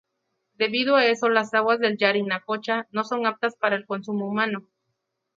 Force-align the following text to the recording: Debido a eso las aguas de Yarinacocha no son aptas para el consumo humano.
Debido 0.55 0.95
a 0.95 1.05
eso 1.05 1.29
las 1.29 1.53
aguas 1.53 1.77
de 1.77 1.95
Yarinacocha 1.95 2.87
no 2.89 3.03
son 3.03 3.27
aptas 3.27 3.55
para 3.55 3.75
el 3.75 3.85
consumo 3.85 4.27
humano. 4.27 4.65